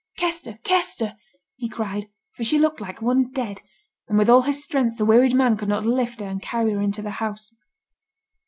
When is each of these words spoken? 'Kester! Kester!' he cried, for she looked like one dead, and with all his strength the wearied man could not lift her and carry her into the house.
'Kester! 0.17 0.57
Kester!' 0.63 1.13
he 1.57 1.69
cried, 1.69 2.09
for 2.33 2.43
she 2.43 2.57
looked 2.57 2.81
like 2.81 3.03
one 3.03 3.29
dead, 3.31 3.61
and 4.07 4.17
with 4.17 4.31
all 4.31 4.41
his 4.41 4.63
strength 4.63 4.97
the 4.97 5.05
wearied 5.05 5.35
man 5.35 5.55
could 5.55 5.69
not 5.69 5.85
lift 5.85 6.21
her 6.21 6.25
and 6.27 6.41
carry 6.41 6.71
her 6.73 6.81
into 6.81 7.03
the 7.03 7.11
house. 7.21 7.53